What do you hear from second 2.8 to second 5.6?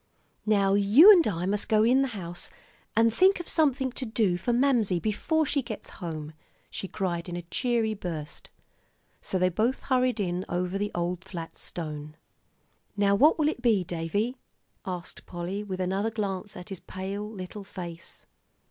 and think of something to do for Mamsie before